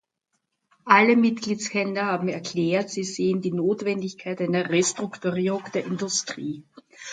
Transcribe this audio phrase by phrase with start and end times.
[0.85, 6.63] Alle Mitgliedsländer haben erklärt, sie sähen die Notwendigkeit einer Restrukturierung der Industrie.